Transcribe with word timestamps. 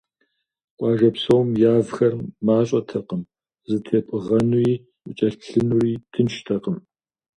Къуажэ 0.77 1.09
псом 1.15 1.47
явхэр 1.73 2.13
мащӏэтэкъым, 2.45 3.21
зэтепӏыгъэнуи, 3.69 4.73
укӏэлъыплъынуи 5.09 5.93
тынштэкъым. 6.11 6.77